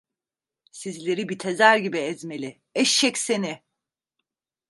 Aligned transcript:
Sizleri 0.71 1.25
bit 1.29 1.45
ezer 1.45 1.77
gibi 1.77 1.97
ezmeli… 1.97 2.61
Eşşek 2.75 3.17
seni… 3.17 3.63